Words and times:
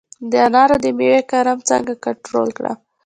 د 0.31 0.33
انارو 0.47 0.77
د 0.83 0.85
میوې 0.97 1.21
کرم 1.31 1.59
څنګه 1.69 1.93
کنټرول 2.05 2.49
کړم؟ 2.57 2.77